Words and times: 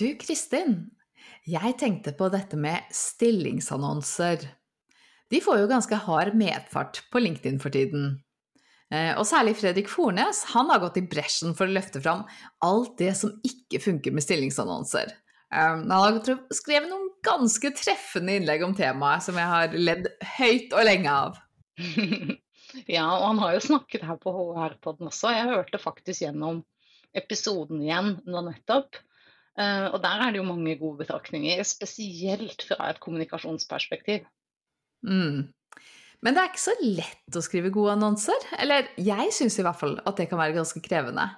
Du 0.00 0.06
Kristin, 0.16 0.86
jeg 1.44 1.74
tenkte 1.76 2.14
på 2.16 2.30
dette 2.32 2.56
med 2.56 2.86
stillingsannonser. 2.96 4.46
De 5.28 5.40
får 5.44 5.58
jo 5.60 5.66
ganske 5.68 5.98
hard 6.06 6.30
medfart 6.40 7.02
på 7.12 7.20
LinkedIn 7.20 7.58
for 7.60 7.74
tiden. 7.74 8.14
Eh, 8.88 9.10
og 9.20 9.26
særlig 9.28 9.58
Fredrik 9.58 9.90
Fornes 9.92 10.40
han 10.54 10.72
har 10.72 10.80
gått 10.80 10.96
i 10.96 11.04
bresjen 11.04 11.52
for 11.58 11.68
å 11.68 11.74
løfte 11.76 12.00
fram 12.00 12.22
alt 12.64 12.94
det 13.02 13.10
som 13.18 13.34
ikke 13.44 13.82
funker 13.84 14.16
med 14.16 14.24
stillingsannonser. 14.24 15.12
Um, 15.52 15.84
han 15.90 15.92
har 15.92 16.32
skrevet 16.56 16.88
noen 16.88 17.10
ganske 17.26 17.74
treffende 17.76 18.38
innlegg 18.38 18.64
om 18.64 18.72
temaet 18.78 19.26
som 19.26 19.36
jeg 19.36 19.52
har 19.52 19.76
ledd 19.76 20.08
høyt 20.38 20.72
og 20.80 20.88
lenge 20.88 21.18
av. 21.26 21.36
ja, 22.96 23.04
og 23.04 23.26
han 23.26 23.44
har 23.44 23.58
jo 23.58 23.66
snakket 23.68 24.08
her 24.08 24.16
på 24.24 24.32
HR-podden 24.32 25.12
også. 25.12 25.36
Jeg 25.36 25.52
hørte 25.52 25.84
faktisk 25.84 26.24
gjennom 26.24 26.64
episoden 27.12 27.84
igjen 27.84 28.14
nå 28.24 28.46
nettopp. 28.48 29.02
Uh, 29.60 29.92
og 29.92 29.98
der 30.00 30.22
er 30.24 30.32
det 30.32 30.40
jo 30.40 30.48
mange 30.48 30.76
gode 30.80 31.02
betraktninger, 31.02 31.60
spesielt 31.68 32.64
fra 32.64 32.88
et 32.88 33.00
kommunikasjonsperspektiv. 33.02 34.24
Mm. 35.04 35.50
Men 36.24 36.36
det 36.36 36.40
er 36.40 36.50
ikke 36.50 36.62
så 36.62 36.76
lett 36.80 37.36
å 37.36 37.44
skrive 37.44 37.72
gode 37.74 37.94
annonser. 37.98 38.48
Eller 38.60 38.88
jeg 39.00 39.32
syns 39.36 39.58
i 39.60 39.64
hvert 39.66 39.80
fall 39.80 39.98
at 40.00 40.16
det 40.20 40.30
kan 40.30 40.40
være 40.40 40.56
ganske 40.56 40.82
krevende. 40.84 41.28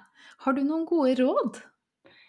Har 0.43 0.55
du 0.55 0.63
noen 0.63 0.87
gode 0.87 1.15
råd? 1.19 1.59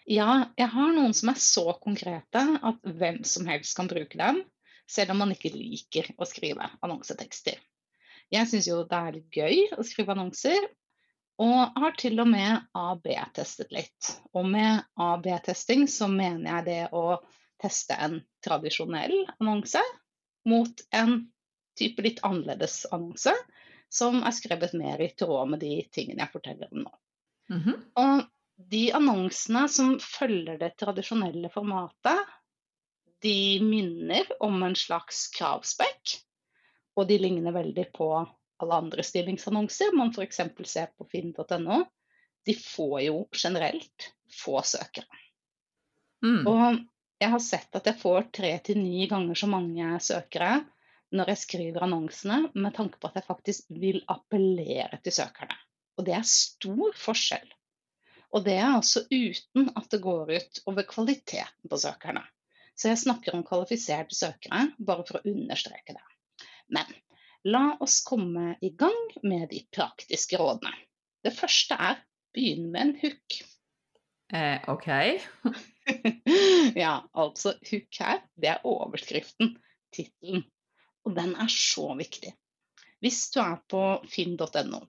Ja, 0.05 0.51
jeg 0.59 0.69
har 0.69 0.91
noen 0.93 1.15
som 1.17 1.31
er 1.31 1.39
så 1.41 1.65
konkrete 1.81 2.43
at 2.69 2.83
hvem 2.85 3.23
som 3.27 3.47
helst 3.49 3.75
kan 3.77 3.89
bruke 3.89 4.19
dem, 4.19 4.43
selv 4.87 5.15
om 5.15 5.23
man 5.23 5.33
ikke 5.33 5.51
liker 5.55 6.11
å 6.21 6.27
skrive 6.29 6.67
annonsetekster. 6.85 7.57
Jeg 8.33 8.49
syns 8.49 8.67
jo 8.69 8.83
det 8.85 8.99
er 8.99 9.15
litt 9.15 9.39
gøy 9.39 9.79
å 9.79 9.85
skrive 9.85 10.13
annonser, 10.13 10.69
og 11.41 11.79
har 11.79 11.95
til 11.99 12.19
og 12.23 12.29
med 12.31 12.67
AB-testet 12.77 13.73
litt. 13.75 14.11
Og 14.35 14.47
med 14.47 14.85
AB-testing 15.01 15.87
så 15.91 16.07
mener 16.11 16.47
jeg 16.49 16.65
det 16.69 16.83
å 16.95 17.19
teste 17.61 17.97
en 17.99 18.19
tradisjonell 18.45 19.17
annonse 19.39 19.81
mot 20.47 20.85
en 20.95 21.17
type 21.79 22.05
litt 22.05 22.21
annerledes 22.23 22.85
annonse, 22.95 23.33
som 23.89 24.21
er 24.23 24.35
skrevet 24.35 24.75
mer 24.77 25.01
i 25.03 25.11
tråd 25.17 25.51
med 25.51 25.63
de 25.63 25.79
tingene 25.91 26.23
jeg 26.23 26.33
forteller 26.33 26.71
om 26.71 26.85
nå. 26.85 26.93
Mm 27.49 27.61
-hmm. 27.61 27.81
Og 27.95 28.23
de 28.55 28.91
annonsene 28.93 29.67
som 29.69 29.99
følger 29.99 30.57
det 30.57 30.77
tradisjonelle 30.79 31.49
formatet, 31.49 32.19
de 33.21 33.59
minner 33.59 34.27
om 34.39 34.63
en 34.63 34.75
slags 34.75 35.27
kravspekk. 35.35 36.19
Og 36.95 37.07
de 37.07 37.17
ligner 37.19 37.51
veldig 37.51 37.91
på 37.93 38.09
alle 38.63 38.79
andre 38.83 39.03
stillingsannonser 39.03 39.95
man 39.97 40.13
f.eks. 40.15 40.41
ser 40.71 40.91
på 40.97 41.07
finn.no. 41.11 41.81
De 42.45 42.55
får 42.59 42.99
jo 43.07 43.17
generelt 43.33 44.09
få 44.43 44.61
søkere. 44.63 45.21
Mm. 46.25 46.45
Og 46.47 46.79
jeg 47.21 47.31
har 47.33 47.43
sett 47.43 47.77
at 47.77 47.89
jeg 47.89 47.99
får 48.01 48.29
tre 48.35 48.53
til 48.65 48.79
ni 48.81 49.07
ganger 49.11 49.37
så 49.37 49.49
mange 49.49 49.99
søkere 50.03 50.59
når 51.15 51.31
jeg 51.31 51.41
skriver 51.43 51.85
annonsene, 51.85 52.49
med 52.53 52.73
tanke 52.75 52.99
på 52.99 53.07
at 53.07 53.19
jeg 53.19 53.27
faktisk 53.27 53.69
vil 53.71 54.01
appellere 54.11 54.99
til 55.05 55.13
søkerne. 55.15 55.55
Og 55.95 56.07
det 56.07 56.15
er 56.17 56.27
stor 56.27 56.97
forskjell 56.99 57.53
og 58.35 58.43
det 58.43 58.57
er 58.59 58.73
altså 58.73 59.05
uten 59.07 59.69
at 59.79 59.87
det 59.93 60.01
går 60.03 60.33
ut 60.35 60.61
over 60.67 60.83
kvaliteten 60.89 61.71
på 61.71 61.79
søkerne. 61.79 62.23
Så 62.75 62.89
jeg 62.91 62.99
snakker 62.99 63.35
om 63.37 63.45
kvalifiserte 63.47 64.15
søkere, 64.17 64.65
bare 64.75 65.05
for 65.07 65.21
å 65.21 65.31
understreke 65.31 65.95
det. 65.95 66.03
Men 66.75 66.89
la 67.45 67.77
oss 67.83 68.01
komme 68.05 68.55
i 68.65 68.71
gang 68.77 69.11
med 69.23 69.49
de 69.51 69.61
praktiske 69.73 70.39
rådene. 70.41 70.73
Det 71.23 71.33
første 71.33 71.77
er 71.77 72.01
begynn 72.35 72.71
med 72.73 72.81
en 72.81 72.95
hook. 73.03 73.37
Eh, 74.33 74.65
ok. 74.69 74.89
ja, 76.83 76.95
altså 77.13 77.55
hook 77.69 78.01
her, 78.01 78.25
det 78.35 78.51
er 78.55 78.65
overskriften, 78.65 79.55
tittelen. 79.93 80.43
Og 81.05 81.13
den 81.17 81.35
er 81.37 81.51
så 81.51 81.91
viktig. 81.97 82.33
Hvis 83.03 83.27
du 83.33 83.39
er 83.43 83.59
på 83.69 83.85
finn.no 84.09 84.85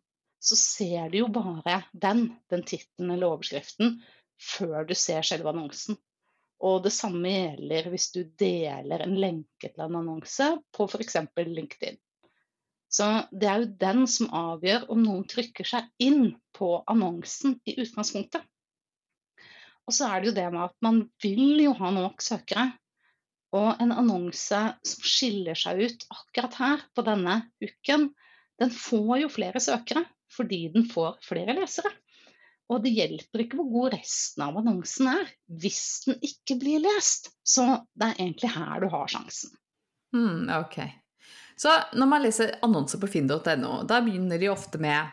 så 0.47 0.57
ser 0.57 1.11
du 1.11 1.19
jo 1.19 1.29
bare 1.33 1.81
den, 1.93 2.29
den 2.51 2.63
tittelen 2.63 3.11
eller 3.11 3.35
overskriften, 3.35 3.97
før 4.39 4.85
du 4.87 4.95
ser 4.95 5.27
selve 5.27 5.51
annonsen. 5.51 5.99
Og 6.63 6.85
det 6.85 6.93
samme 6.95 7.33
gjelder 7.33 7.89
hvis 7.93 8.11
du 8.15 8.21
deler 8.39 9.05
en 9.05 9.17
lenke 9.21 9.73
til 9.73 9.83
en 9.85 9.99
annonse 9.99 10.49
på 10.77 10.87
f.eks. 10.87 11.19
LinkedIn. 11.37 11.99
Så 12.97 13.07
det 13.33 13.49
er 13.51 13.63
jo 13.63 13.73
den 13.81 14.07
som 14.09 14.31
avgjør 14.33 14.87
om 14.95 15.03
noen 15.05 15.27
trykker 15.29 15.69
seg 15.69 15.89
inn 16.01 16.31
på 16.57 16.71
annonsen 16.89 17.59
i 17.69 17.77
utgangspunktet. 17.83 18.45
Og 19.87 19.95
så 19.95 20.09
er 20.09 20.23
det 20.23 20.31
jo 20.31 20.37
det 20.39 20.47
med 20.55 20.63
at 20.65 20.77
man 20.83 21.03
vil 21.23 21.61
jo 21.63 21.75
ha 21.79 21.93
nok 21.95 22.25
søkere. 22.25 22.71
Og 23.57 23.83
en 23.83 23.93
annonse 23.95 24.63
som 24.89 25.07
skiller 25.07 25.59
seg 25.59 25.85
ut 25.85 26.07
akkurat 26.11 26.57
her 26.61 26.83
på 26.97 27.05
denne 27.07 27.37
uken, 27.63 28.09
den 28.61 28.73
får 28.73 29.23
jo 29.23 29.33
flere 29.33 29.63
søkere 29.63 30.07
fordi 30.33 30.67
den 30.75 30.89
får 30.91 31.21
flere 31.25 31.55
lesere. 31.57 31.93
Og 32.73 32.83
det 32.83 32.97
hjelper 32.97 33.45
ikke 33.45 33.61
hvor 33.61 33.69
god 33.71 33.95
resten 33.95 34.43
av 34.43 34.57
annonsen 34.59 35.13
er 35.13 35.29
hvis 35.63 35.85
den 36.09 36.17
ikke 36.27 36.57
blir 36.59 36.83
lest. 36.83 37.31
Så 37.47 37.67
det 37.95 38.09
er 38.09 38.23
egentlig 38.25 38.51
her 38.57 38.83
du 38.83 38.89
har 38.91 39.13
sjansen. 39.13 39.53
Mm, 40.17 40.49
ok. 40.65 40.81
Så 41.57 41.73
når 41.97 42.11
man 42.11 42.25
leser 42.25 42.57
annonser 42.65 43.01
på 43.01 43.09
finn.no, 43.11 43.81
da 43.89 44.01
begynner 44.05 44.41
de 44.41 44.51
ofte 44.53 44.81
med 44.83 45.09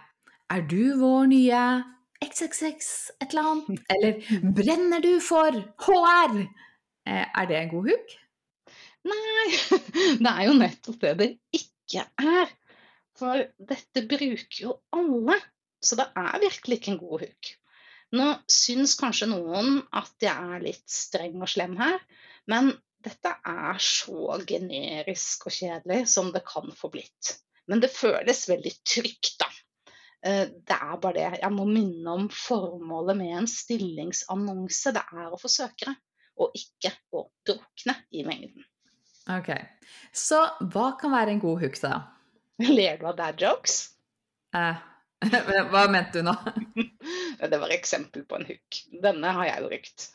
Er 0.52 0.66
du 0.68 1.00
vår 1.00 1.30
nye 1.32 1.62
XXX 2.24 2.90
et 3.24 3.32
eller 3.32 3.50
annet? 3.54 3.86
Eller 3.94 4.52
Brenner 4.56 5.04
du 5.04 5.14
for 5.24 5.56
HR? 5.86 6.44
Eh, 7.08 7.24
er 7.26 7.48
det 7.50 7.60
en 7.60 7.72
god 7.72 7.90
hook? 7.92 8.14
Nei, 9.08 9.48
det 10.24 10.32
er 10.32 10.44
jo 10.48 10.60
nettopp 10.60 11.02
det 11.02 11.16
det 11.20 11.32
ikke 11.56 12.06
er. 12.20 12.54
For 13.20 13.44
dette 13.72 14.06
bruker 14.10 14.62
jo 14.64 14.78
alle, 14.96 15.36
så 15.84 16.00
det 16.00 16.08
er 16.18 16.40
virkelig 16.44 16.80
ikke 16.80 16.94
en 16.96 17.02
god 17.02 17.26
hook. 17.26 17.52
Nå 18.14 18.30
syns 18.52 18.96
kanskje 19.00 19.28
noen 19.32 19.82
at 19.96 20.14
jeg 20.22 20.56
er 20.56 20.64
litt 20.64 20.86
streng 20.90 21.40
og 21.42 21.50
slem 21.50 21.76
her, 21.80 22.00
men 22.52 22.72
dette 23.04 23.34
er 23.50 23.80
så 23.84 24.38
generisk 24.48 25.48
og 25.50 25.56
kjedelig 25.56 26.06
som 26.12 26.32
det 26.34 26.44
kan 26.48 26.72
få 26.76 26.90
blitt. 26.94 27.38
Men 27.68 27.84
det 27.84 27.94
føles 27.96 28.46
veldig 28.50 28.74
trygt, 28.88 29.36
da. 29.40 29.50
Eh, 30.26 30.48
det 30.48 30.78
er 30.78 31.00
bare 31.04 31.16
det. 31.18 31.42
Jeg 31.42 31.56
må 31.56 31.66
minne 31.68 32.18
om 32.18 32.30
formålet 32.32 33.20
med 33.20 33.38
en 33.42 33.50
stillingsannonse. 33.50 34.94
Det 34.96 35.04
er 35.04 35.32
å 35.32 35.40
få 35.40 35.52
søkere, 35.52 35.96
og 36.40 36.56
ikke 36.58 36.94
å 37.16 37.28
drukne 37.48 37.98
i 38.12 38.24
mengden. 38.28 38.64
Ok, 39.32 39.54
Så 40.12 40.42
hva 40.74 40.90
kan 41.00 41.14
være 41.14 41.32
en 41.32 41.44
god 41.44 41.62
hook, 41.64 41.78
da? 41.80 41.94
Ler 42.64 42.98
du 43.00 43.06
av 43.08 43.16
dad 43.20 43.40
jokes? 43.40 43.78
Eh, 44.56 44.82
hva 45.72 45.86
mente 45.92 46.20
du 46.20 46.28
nå? 46.28 46.36
det 47.52 47.60
var 47.60 47.72
eksempel 47.72 48.26
på 48.28 48.40
en 48.40 48.48
hook. 48.50 48.82
Denne 49.04 49.32
har 49.38 49.48
jeg 49.48 49.64
jo 49.64 49.72
rykt. 49.72 50.10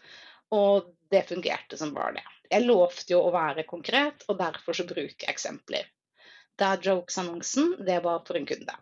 Og 0.56 0.92
det 1.12 1.24
fungerte 1.28 1.76
som 1.80 1.94
bare 1.96 2.18
det. 2.20 2.26
Jeg 2.48 2.64
lovte 2.64 3.12
jo 3.12 3.22
å 3.26 3.32
være 3.34 3.66
konkret, 3.68 4.24
og 4.28 4.38
derfor 4.40 4.76
så 4.76 4.86
bruker 4.88 5.26
jeg 5.26 5.34
eksempler. 5.34 5.88
Der 6.58 6.80
jokes-annonsen, 6.82 7.74
det 7.86 8.00
var 8.04 8.24
for 8.26 8.38
en 8.38 8.48
kunde. 8.48 8.74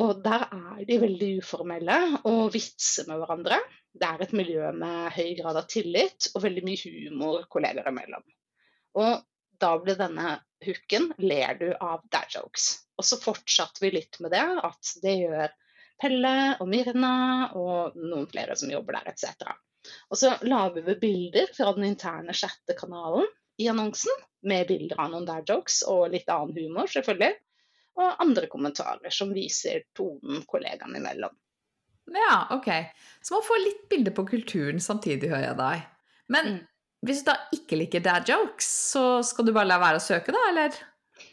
Og 0.00 0.20
der 0.24 0.46
er 0.46 0.84
de 0.88 0.98
veldig 1.02 1.30
uformelle 1.42 1.96
og 2.30 2.52
vitser 2.54 3.08
med 3.10 3.20
hverandre. 3.20 3.58
Det 3.92 4.06
er 4.06 4.22
et 4.24 4.36
miljø 4.36 4.70
med 4.72 5.10
høy 5.16 5.34
grad 5.40 5.58
av 5.60 5.66
tillit 5.68 6.30
og 6.34 6.44
veldig 6.46 6.62
mye 6.64 6.92
humor 6.94 7.42
kolleger 7.52 7.90
imellom. 7.90 8.24
Og 9.02 9.26
da 9.60 9.74
ble 9.82 9.96
denne 9.98 10.38
hooken 10.64 11.10
'ler 11.18 11.58
du 11.60 11.68
av 11.74 12.06
dad 12.12 12.32
jokes'. 12.32 12.70
Og 12.96 13.04
så 13.04 13.18
fortsatte 13.20 13.82
vi 13.84 13.90
litt 13.96 14.20
med 14.20 14.32
det, 14.32 14.46
at 14.70 14.94
det 15.02 15.16
gjør 15.24 15.52
Pelle 16.00 16.36
og 16.60 16.68
Mirna 16.68 17.14
og 17.60 17.96
noen 17.98 18.28
flere 18.30 18.56
som 18.56 18.72
jobber 18.72 18.96
der, 18.96 19.12
etc. 19.12 19.52
Og 20.10 20.18
så 20.20 20.34
lager 20.44 20.84
vi 20.86 20.96
bilder 21.00 21.52
fra 21.56 21.72
den 21.76 21.86
interne 21.88 22.34
chattekanalen 22.36 23.28
i 23.60 23.68
annonsen, 23.68 24.12
med 24.42 24.68
bilder 24.70 25.00
av 25.00 25.10
noen 25.12 25.28
dad 25.28 25.48
jokes 25.48 25.82
og 25.88 26.10
litt 26.14 26.30
annen 26.32 26.56
humor, 26.56 26.88
selvfølgelig. 26.88 27.34
Og 28.00 28.22
andre 28.24 28.48
kommentarer 28.48 29.12
som 29.12 29.34
viser 29.36 29.84
tonen 29.96 30.44
kollegaene 30.48 31.00
imellom. 31.00 31.34
Ja, 32.10 32.46
ok. 32.56 32.68
Så 33.22 33.34
man 33.36 33.44
får 33.46 33.64
litt 33.64 33.82
bilde 33.90 34.14
på 34.16 34.24
kulturen 34.30 34.80
samtidig, 34.80 35.28
hører 35.30 35.50
jeg 35.50 35.58
deg. 35.60 35.84
Men 36.32 36.48
mm. 36.54 36.60
hvis 37.06 37.22
du 37.22 37.30
da 37.30 37.36
ikke 37.54 37.78
liker 37.82 38.04
dad 38.04 38.30
jokes, 38.30 38.70
så 38.94 39.04
skal 39.26 39.46
du 39.46 39.52
bare 39.56 39.68
la 39.68 39.80
være 39.82 40.00
å 40.00 40.04
søke, 40.04 40.34
da, 40.34 40.46
eller? 40.50 40.80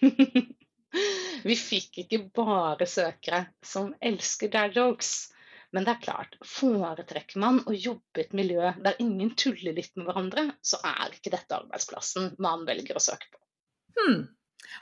Vi 1.48 1.56
fikk 1.56 2.04
ikke 2.04 2.22
bare 2.36 2.88
søkere 2.90 3.46
som 3.66 3.94
elsker 4.04 4.52
dad 4.54 4.78
jokes. 4.78 5.30
Men 5.78 5.86
det 5.86 5.94
er 5.94 6.06
klart, 6.08 6.32
foretrekker 6.42 7.38
man 7.38 7.60
å 7.70 7.74
jobbe 7.78 8.18
i 8.18 8.24
et 8.24 8.32
miljø 8.34 8.72
der 8.82 8.96
ingen 9.04 9.36
tuller 9.38 9.76
litt 9.78 9.92
med 9.94 10.08
hverandre, 10.08 10.48
så 10.66 10.80
er 10.82 11.14
ikke 11.14 11.30
dette 11.36 11.54
arbeidsplassen 11.54 12.32
man 12.42 12.64
velger 12.66 12.98
å 12.98 13.04
søke 13.04 13.30
på. 13.30 13.38
Hmm. 14.00 14.24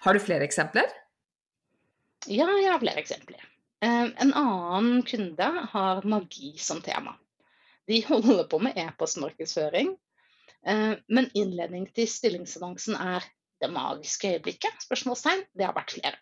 Har 0.05 0.15
du 0.15 0.21
flere 0.23 0.47
eksempler? 0.47 0.87
Ja, 2.31 2.47
jeg 2.47 2.69
har 2.71 2.79
flere 2.79 3.03
eksempler. 3.03 3.43
Eh, 3.83 4.07
en 4.23 4.31
annen 4.39 5.03
kunde 5.03 5.49
har 5.73 6.07
magi 6.07 6.53
som 6.63 6.79
tema. 6.85 7.17
De 7.91 7.99
holder 8.07 8.45
på 8.47 8.61
med 8.63 8.79
e-postmarkedsføring, 8.79 9.91
eh, 10.63 10.93
men 11.11 11.27
innledning 11.35 11.89
til 11.91 12.07
stillingsannonsen 12.07 12.95
er 12.95 13.27
'det 13.59 13.67
magiske 13.67 14.31
øyeblikket?' 14.31 14.87
spørsmålstegn. 14.87 15.43
Det 15.51 15.67
har 15.67 15.75
vært 15.75 15.99
flere. 15.99 16.15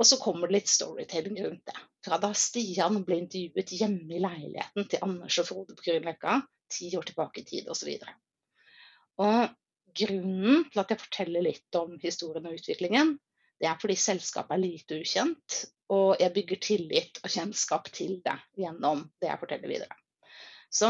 Og 0.00 0.08
så 0.08 0.16
kommer 0.16 0.48
det 0.48 0.60
litt 0.60 0.70
storytelling 0.72 1.36
rundt 1.44 1.66
det. 1.68 1.76
Fra 2.06 2.16
da 2.22 2.30
Stian 2.36 3.02
ble 3.04 3.18
intervjuet 3.20 3.72
hjemme 3.76 4.16
i 4.16 4.22
leiligheten 4.22 4.86
til 4.88 5.02
Anders 5.04 5.36
og 5.42 5.48
Frode 5.50 5.76
på 5.76 5.84
Grünerløkka 5.84 6.38
ti 6.72 6.88
år 6.96 7.08
tilbake 7.10 7.42
i 7.42 7.48
tid 7.50 7.68
osv. 7.68 7.90
Og, 8.00 9.26
og 9.26 9.90
grunnen 10.00 10.64
til 10.70 10.80
at 10.80 10.94
jeg 10.94 11.02
forteller 11.02 11.44
litt 11.44 11.78
om 11.80 11.98
historien 12.00 12.48
og 12.48 12.56
utviklingen, 12.56 13.18
det 13.60 13.68
er 13.68 13.80
fordi 13.80 13.98
selskapet 14.00 14.56
er 14.56 14.62
lite 14.62 15.00
ukjent, 15.02 15.56
og 15.92 16.14
jeg 16.22 16.32
bygger 16.32 16.60
tillit 16.64 17.20
og 17.20 17.32
kjennskap 17.34 17.90
til 17.92 18.20
det 18.24 18.38
gjennom 18.56 19.02
det 19.20 19.28
jeg 19.28 19.42
forteller 19.42 19.72
videre. 19.74 19.98
Så 20.72 20.88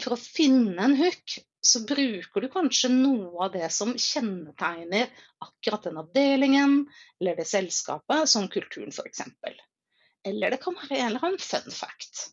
for 0.00 0.14
å 0.14 0.20
finne 0.20 0.78
en 0.86 0.96
hook, 0.96 1.36
så 1.66 1.82
bruker 1.88 2.44
du 2.44 2.48
kanskje 2.52 2.90
noe 2.92 3.46
av 3.46 3.52
det 3.54 3.68
som 3.74 3.94
kjennetegner 3.98 5.10
akkurat 5.44 5.88
den 5.88 6.00
avdelingen 6.00 6.76
eller 7.20 7.38
det 7.38 7.46
selskapet, 7.50 8.28
som 8.30 8.48
kulturen 8.52 8.94
f.eks. 8.94 9.24
Eller 10.26 10.54
det 10.54 10.60
kan 10.62 10.76
være 10.78 10.98
en 10.98 11.08
eller 11.10 11.26
annen 11.26 11.42
fun 11.42 11.72
fact. 11.74 12.28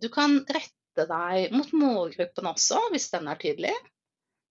Du 0.00 0.08
kan 0.12 0.40
rette 0.42 1.06
deg 1.08 1.54
mot 1.54 1.70
målgruppen 1.76 2.50
også, 2.50 2.80
hvis 2.92 3.10
den 3.14 3.28
er 3.30 3.40
tydelig. 3.40 3.74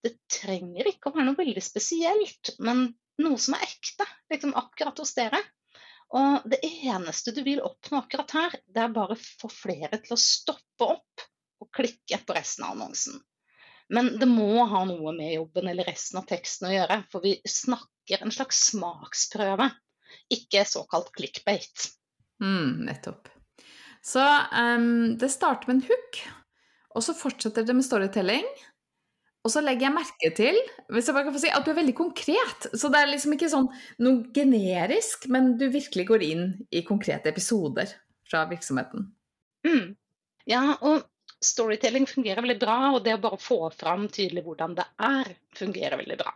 Det 0.03 0.15
trenger 0.31 0.89
ikke 0.89 1.09
å 1.09 1.15
være 1.17 1.29
noe 1.29 1.39
veldig 1.39 1.63
spesielt, 1.63 2.55
men 2.59 2.89
noe 3.23 3.39
som 3.39 3.55
er 3.57 3.67
ekte, 3.67 4.07
liksom 4.33 4.55
akkurat 4.59 4.99
hos 4.99 5.13
dere. 5.17 5.39
Og 6.13 6.45
det 6.49 6.59
eneste 6.63 7.33
du 7.33 7.41
vil 7.45 7.61
oppnå 7.65 8.03
akkurat 8.03 8.33
her, 8.37 8.57
det 8.67 8.83
er 8.83 8.95
bare 8.95 9.15
å 9.15 9.21
få 9.41 9.49
flere 9.49 10.01
til 10.03 10.15
å 10.15 10.21
stoppe 10.21 10.89
opp 10.97 11.27
og 11.63 11.69
klikke 11.73 12.19
på 12.27 12.35
resten 12.35 12.67
av 12.67 12.75
annonsen. 12.75 13.21
Men 13.89 14.13
det 14.19 14.27
må 14.29 14.63
ha 14.69 14.83
noe 14.87 15.13
med 15.15 15.33
jobben 15.35 15.67
eller 15.69 15.87
resten 15.89 16.21
av 16.21 16.27
teksten 16.29 16.69
å 16.69 16.73
gjøre, 16.73 16.99
for 17.11 17.25
vi 17.25 17.35
snakker 17.49 18.23
en 18.23 18.33
slags 18.33 18.61
smaksprøve, 18.71 19.69
ikke 20.33 20.63
såkalt 20.69 21.11
clickbait. 21.15 21.89
Mm, 22.43 22.85
nettopp. 22.87 23.29
Så 24.03 24.23
um, 24.51 25.15
det 25.19 25.31
starter 25.31 25.69
med 25.69 25.79
en 25.79 25.87
hook, 25.87 26.21
og 26.93 27.05
så 27.05 27.15
fortsetter 27.17 27.65
det 27.67 27.75
med 27.75 27.85
storytelling. 27.87 28.47
Og 29.43 29.51
så 29.51 29.59
legger 29.59 29.89
jeg 29.89 29.95
merke 29.97 30.29
til 30.37 30.57
hvis 30.93 31.09
jeg 31.09 31.15
bare 31.15 31.27
kan 31.27 31.35
få 31.35 31.41
si, 31.43 31.51
at 31.51 31.65
du 31.65 31.73
er 31.73 31.79
veldig 31.81 31.95
konkret. 31.97 32.67
Så 32.71 32.91
det 32.91 33.01
er 33.01 33.09
liksom 33.11 33.35
ikke 33.35 33.51
sånn 33.51 33.67
noe 34.03 34.21
generisk, 34.35 35.27
men 35.31 35.55
du 35.59 35.67
virkelig 35.73 36.05
går 36.07 36.23
inn 36.29 36.45
i 36.71 36.85
konkrete 36.87 37.31
episoder 37.33 37.91
fra 38.29 38.45
virksomheten. 38.51 39.09
Mm. 39.67 39.95
Ja, 40.47 40.63
og 40.79 41.03
storytelling 41.45 42.07
fungerer 42.09 42.41
veldig 42.43 42.59
bra, 42.61 42.77
og 42.93 43.03
det 43.05 43.17
å 43.17 43.21
bare 43.23 43.41
få 43.41 43.59
fram 43.75 44.07
tydelig 44.11 44.45
hvordan 44.45 44.75
det 44.79 44.87
er, 45.07 45.35
fungerer 45.57 45.99
veldig 46.01 46.17
bra. 46.23 46.33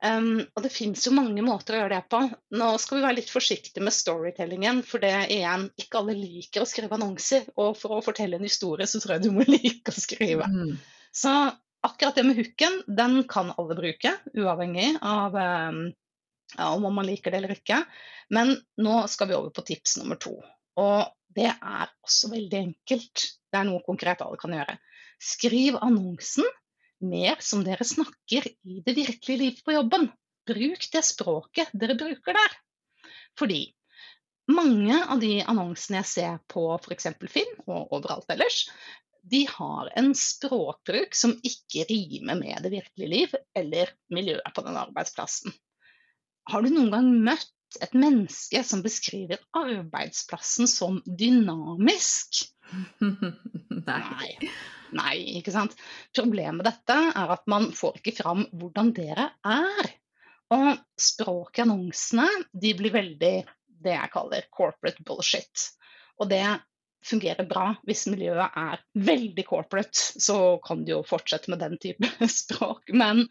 Um, 0.00 0.40
og 0.56 0.64
det 0.64 0.72
finnes 0.72 1.02
jo 1.04 1.12
mange 1.12 1.42
måter 1.44 1.76
å 1.76 1.82
gjøre 1.82 1.98
det 1.98 2.04
på. 2.12 2.20
Nå 2.56 2.68
skal 2.80 2.98
vi 2.98 3.04
være 3.04 3.18
litt 3.18 3.32
forsiktige 3.32 3.84
med 3.84 3.92
storytellingen, 3.92 4.80
for 4.86 5.02
det 5.04 5.12
igjen, 5.34 5.66
ikke 5.80 6.00
alle 6.00 6.16
liker 6.16 6.64
å 6.64 6.68
skrive 6.68 6.96
annonser. 6.96 7.50
Og 7.60 7.74
for 7.76 7.98
å 7.98 8.04
fortelle 8.04 8.40
en 8.40 8.46
historie, 8.46 8.88
så 8.88 9.02
tror 9.02 9.18
jeg 9.18 9.26
du 9.26 9.34
må 9.36 9.44
like 9.58 9.92
å 9.92 10.00
skrive. 10.00 10.48
Mm. 10.48 10.78
Så 11.12 11.34
akkurat 11.84 12.16
det 12.16 12.24
med 12.28 12.40
hooken, 12.40 12.80
den 12.88 13.22
kan 13.28 13.52
alle 13.60 13.76
bruke, 13.76 14.14
uavhengig 14.36 14.94
av 15.04 15.36
um, 15.36 15.84
om 16.56 16.88
man 16.94 17.08
liker 17.08 17.32
det 17.32 17.42
eller 17.42 17.54
ikke. 17.58 17.82
Men 18.32 18.56
nå 18.80 19.02
skal 19.10 19.28
vi 19.28 19.36
over 19.36 19.52
på 19.52 19.66
tips 19.68 19.98
nummer 20.00 20.20
to. 20.20 20.38
Og 20.80 21.12
det 21.36 21.50
er 21.50 21.90
også 22.04 22.30
veldig 22.32 22.58
enkelt. 22.60 23.26
Det 23.50 23.58
er 23.58 23.68
noe 23.68 23.82
konkret 23.86 24.22
alle 24.24 24.38
kan 24.40 24.54
gjøre. 24.54 24.76
Skriv 25.20 25.78
annonsen 25.80 26.46
mer 27.00 27.40
som 27.44 27.64
dere 27.64 27.86
snakker 27.86 28.48
i 28.50 28.80
det 28.84 28.96
virkelige 28.96 29.40
liv 29.40 29.60
på 29.64 29.76
jobben. 29.76 30.08
Bruk 30.50 30.86
det 30.92 31.04
språket 31.06 31.70
dere 31.76 31.96
bruker 31.98 32.36
der. 32.36 32.56
Fordi 33.38 33.62
mange 34.50 34.96
av 35.04 35.20
de 35.22 35.38
annonsene 35.46 36.00
jeg 36.00 36.10
ser 36.10 36.40
på 36.50 36.64
f.eks. 36.80 37.06
Finn 37.30 37.52
og 37.66 37.92
overalt 37.94 38.30
ellers, 38.34 38.64
de 39.30 39.44
har 39.46 39.90
en 40.00 40.10
språkbruk 40.16 41.14
som 41.14 41.36
ikke 41.46 41.84
rimer 41.90 42.38
med 42.40 42.64
det 42.64 42.72
virkelige 42.72 43.12
liv 43.12 43.34
eller 43.56 43.92
miljøet 44.12 44.54
på 44.56 44.64
den 44.66 44.78
arbeidsplassen. 44.80 45.54
Har 46.50 46.64
du 46.64 46.72
noen 46.72 46.90
gang 46.94 47.10
møtt 47.28 47.52
et 47.78 47.94
menneske 47.94 48.62
som 48.66 48.82
beskriver 48.84 49.40
arbeidsplassen 49.56 50.68
som 50.70 50.98
dynamisk? 51.06 52.42
Nei. 53.90 54.50
Nei, 54.96 55.16
ikke 55.38 55.54
sant. 55.54 55.76
Problemet 56.16 56.58
med 56.58 56.66
dette 56.66 56.96
er 57.14 57.34
at 57.36 57.46
man 57.50 57.70
får 57.76 58.00
ikke 58.00 58.16
fram 58.22 58.44
hvordan 58.50 58.94
dere 58.96 59.30
er. 59.46 59.92
Og 60.50 60.80
språket 60.98 61.62
i 61.62 61.66
annonsene 61.68 62.26
de 62.50 62.74
blir 62.78 62.94
veldig 62.94 63.36
det 63.80 63.94
jeg 63.94 64.12
kaller 64.12 64.48
corporate 64.52 65.04
bullshit. 65.06 65.70
Og 66.20 66.28
det 66.32 66.42
fungerer 67.06 67.46
bra 67.48 67.70
hvis 67.88 68.06
miljøet 68.12 68.58
er 68.58 68.82
veldig 68.98 69.46
corporate, 69.48 70.20
så 70.20 70.58
kan 70.64 70.84
du 70.84 70.96
jo 70.96 71.04
fortsette 71.06 71.52
med 71.52 71.62
den 71.62 71.78
type 71.80 72.10
språk. 72.42 72.90
Men, 72.92 73.24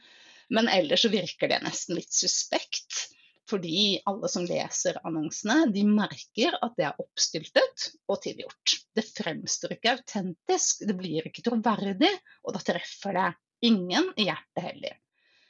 men 0.50 0.72
ellers 0.72 1.06
så 1.06 1.14
virker 1.14 1.52
det 1.52 1.62
nesten 1.66 2.00
litt 2.00 2.14
suspekt. 2.16 3.10
Fordi 3.50 4.00
alle 4.06 4.30
som 4.30 4.46
leser 4.46 5.00
annonsene, 5.08 5.64
de 5.74 5.84
merker 5.88 6.54
at 6.62 6.76
det 6.78 6.86
er 6.86 7.02
oppstyltet 7.02 7.86
og 8.10 8.22
tilgjort. 8.22 8.76
Det 8.94 9.06
fremstår 9.08 9.74
ikke 9.78 9.96
autentisk, 9.98 10.84
det 10.86 10.96
blir 11.00 11.26
ikke 11.30 11.46
troverdig, 11.48 12.12
og 12.46 12.54
da 12.56 12.62
treffer 12.62 13.18
det 13.18 13.30
ingen 13.66 14.12
i 14.16 14.28
hjertet 14.30 14.66
heller. 14.68 15.00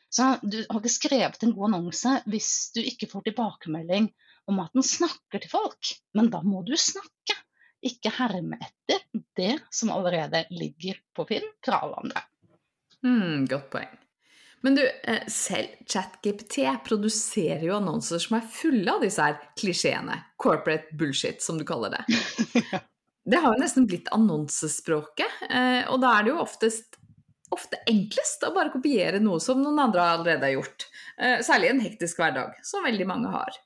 Så 0.10 0.32
du 0.42 0.62
har 0.64 0.80
ikke 0.80 0.94
skrevet 0.94 1.44
en 1.46 1.54
god 1.54 1.70
annonse 1.70 2.16
hvis 2.32 2.54
du 2.74 2.82
ikke 2.82 3.10
får 3.12 3.28
tilbakemelding 3.28 4.10
om 4.50 4.64
at 4.64 4.74
den 4.74 4.86
snakker 4.86 5.44
til 5.44 5.52
folk. 5.52 5.94
Men 6.18 6.32
da 6.34 6.42
må 6.42 6.64
du 6.66 6.74
snakke, 6.80 7.36
ikke 7.86 8.12
herme 8.18 8.58
etter 8.64 9.04
det 9.38 9.54
som 9.72 9.92
allerede 9.94 10.48
ligger 10.50 10.98
på 11.16 11.28
Finn 11.30 11.46
fra 11.66 11.84
alle 11.86 12.02
andre. 12.02 12.24
Mm, 13.06 13.46
godt 13.48 13.70
poeng. 13.76 13.92
Men 14.62 14.76
du, 14.76 14.84
eh, 15.04 15.26
selv 15.32 15.68
ChatGPT 15.88 16.66
produserer 16.86 17.64
jo 17.64 17.78
annonser 17.78 18.20
som 18.20 18.38
er 18.38 18.48
fulle 18.52 18.92
av 18.92 19.04
disse 19.06 19.24
her 19.24 19.38
klisjeene. 19.60 20.18
Corporate 20.42 20.96
bullshit, 21.00 21.42
som 21.44 21.60
du 21.60 21.66
kaller 21.68 21.96
det. 21.96 22.06
Det 23.30 23.38
har 23.44 23.54
jo 23.54 23.62
nesten 23.62 23.86
blitt 23.86 24.08
annonsespråket, 24.16 25.42
eh, 25.54 25.84
og 25.92 26.00
da 26.02 26.16
er 26.18 26.24
det 26.26 26.32
jo 26.32 26.40
oftest 26.42 26.96
ofte 27.54 27.78
enklest 27.90 28.42
å 28.46 28.54
bare 28.56 28.72
kopiere 28.74 29.20
noe 29.22 29.42
som 29.44 29.60
noen 29.62 29.78
andre 29.84 30.06
allerede 30.16 30.48
har 30.48 30.56
gjort. 30.56 30.86
Eh, 31.18 31.42
særlig 31.46 31.70
i 31.70 31.74
en 31.76 31.84
hektisk 31.84 32.22
hverdag, 32.22 32.56
som 32.66 32.86
veldig 32.86 33.06
mange 33.10 33.30
har. 33.34 33.60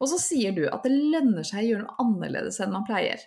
Og 0.00 0.10
så 0.10 0.18
sier 0.18 0.56
du 0.56 0.64
at 0.66 0.86
det 0.86 0.94
lønner 0.94 1.46
seg 1.46 1.62
å 1.62 1.68
gjøre 1.68 1.84
noe 1.84 2.02
annerledes 2.02 2.58
enn 2.64 2.74
man 2.74 2.86
pleier. 2.88 3.22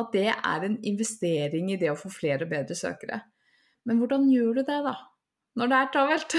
At 0.00 0.10
det 0.14 0.30
er 0.32 0.66
en 0.66 0.78
investering 0.82 1.70
i 1.70 1.78
det 1.78 1.92
å 1.92 1.98
få 1.98 2.10
flere 2.10 2.46
og 2.46 2.50
bedre 2.54 2.74
søkere. 2.78 3.20
Men 3.86 4.00
hvordan 4.00 4.26
gjør 4.32 4.58
du 4.58 4.62
det, 4.64 4.80
da? 4.86 4.96
Når 5.58 5.70
det 5.70 5.80
er 5.80 5.90
travelt. 5.94 6.36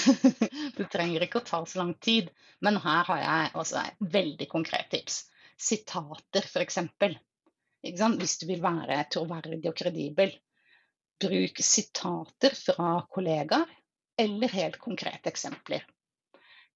det 0.78 0.88
trenger 0.92 1.24
ikke 1.24 1.40
å 1.40 1.46
ta 1.48 1.60
så 1.66 1.80
lang 1.80 1.94
tid, 2.04 2.30
men 2.64 2.80
her 2.84 3.06
har 3.10 3.22
jeg 3.22 3.52
også 3.60 3.80
et 3.82 4.10
veldig 4.16 4.48
konkret 4.50 4.90
tips. 4.92 5.24
Sitater, 5.56 6.44
f.eks. 6.44 6.80
Hvis 7.84 8.38
du 8.40 8.46
vil 8.48 8.62
være 8.64 9.02
troverdig 9.12 9.70
og 9.70 9.76
kredibel, 9.78 10.34
bruk 11.20 11.60
sitater 11.62 12.56
fra 12.58 12.98
kollegaer 13.10 13.70
eller 14.20 14.48
helt 14.54 14.78
konkrete 14.82 15.30
eksempler. 15.30 15.84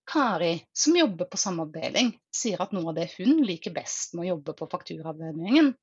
Kari, 0.08 0.54
som 0.72 0.96
jobber 0.96 1.28
på 1.28 1.36
samme 1.36 1.66
avdeling, 1.66 2.14
sier 2.32 2.62
at 2.62 2.72
noe 2.72 2.90
av 2.90 2.96
det 2.96 3.10
hun 3.18 3.42
liker 3.44 3.74
best 3.76 4.14
med 4.16 4.24
å 4.24 4.30
jobbe 4.32 4.54
på 4.56 4.68
fakturaavdelingen, 4.72 5.74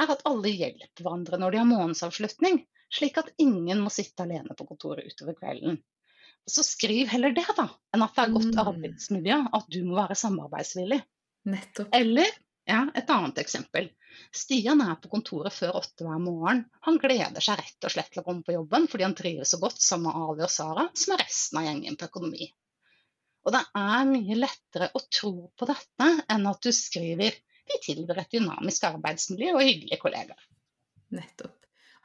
er 0.00 0.10
at 0.10 0.24
alle 0.26 0.50
hjelper 0.50 1.04
hverandre 1.04 1.38
når 1.38 1.54
de 1.54 1.60
har 1.60 1.68
månedsavslutning, 1.70 2.64
slik 2.92 3.18
at 3.20 3.30
ingen 3.38 3.80
må 3.84 3.90
sitte 3.92 4.24
alene 4.24 4.56
på 4.58 4.66
kontoret 4.68 5.06
utover 5.06 5.38
kvelden. 5.38 5.80
så 6.50 6.64
skriv 6.66 7.06
heller 7.12 7.30
det, 7.36 7.44
da, 7.54 7.66
enn 7.94 8.02
at 8.02 8.14
det 8.16 8.22
er 8.22 8.32
godt 8.34 8.54
Mm. 8.54 8.60
arbeidsmiljø, 8.66 9.36
at 9.54 9.66
du 9.70 9.84
må 9.84 9.94
være 9.94 10.16
samarbeidsvillig. 10.18 11.02
Nettopp. 11.46 11.88
Eller 11.94 12.26
ja, 12.66 12.80
et 12.94 13.10
annet 13.12 13.38
eksempel. 13.38 13.90
Stian 14.34 14.80
er 14.82 14.96
på 14.96 15.10
kontoret 15.12 15.52
før 15.54 15.76
åtte 15.78 16.02
hver 16.06 16.18
morgen. 16.18 16.64
Han 16.86 16.98
gleder 16.98 17.40
seg 17.44 17.60
rett 17.60 17.86
og 17.86 17.92
slett 17.94 18.10
til 18.10 18.22
å 18.22 18.24
komme 18.26 18.42
på 18.42 18.56
jobben 18.56 18.88
fordi 18.90 19.06
han 19.06 19.14
trives 19.14 19.52
så 19.54 19.60
godt 19.62 19.80
sammen 19.84 20.10
med 20.10 20.24
Ali 20.24 20.42
og 20.48 20.50
Sara, 20.50 20.88
som 20.94 21.14
er 21.14 21.22
resten 21.22 21.60
av 21.60 21.68
gjengen 21.68 21.96
på 22.00 22.08
økonomi. 22.10 22.50
Og 23.46 23.54
det 23.54 23.62
er 23.84 24.10
mye 24.10 24.40
lettere 24.40 24.90
å 24.94 25.00
tro 25.06 25.32
på 25.56 25.70
dette 25.70 26.10
enn 26.28 26.50
at 26.50 26.60
du 26.66 26.72
skriver 26.74 27.38
vi 27.70 27.78
tilbyr 27.84 28.24
et 28.24 28.34
dynamisk 28.34 28.84
arbeidsmiljø 28.90 29.54
og 29.54 29.62
hyggelige 29.62 30.00
kollegaer. 30.02 30.42
Nettopp. 31.14 31.54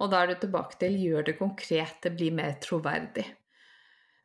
Og 0.03 0.11
da 0.11 0.21
er 0.21 0.31
du 0.31 0.39
tilbake 0.41 0.77
til 0.81 0.97
gjør 0.99 1.27
det 1.29 1.37
konkret, 1.39 1.99
det 2.03 2.13
blir 2.17 2.35
mer 2.35 2.57
troverdig. 2.63 3.25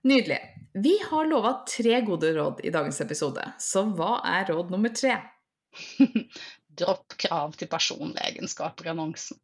Nydelig. 0.08 0.38
Vi 0.74 0.96
har 1.10 1.28
lova 1.28 1.52
tre 1.68 2.00
gode 2.06 2.32
råd 2.34 2.62
i 2.64 2.72
dagens 2.72 3.00
episode, 3.04 3.44
så 3.60 3.84
hva 3.94 4.20
er 4.26 4.48
råd 4.50 4.72
nummer 4.72 4.92
tre? 4.96 5.18
Dropp 6.80 7.16
krav 7.20 7.54
til 7.58 7.68
personlige 7.70 8.24
egenskaper 8.32 8.88
i 8.88 8.92
annonsen. 8.94 9.38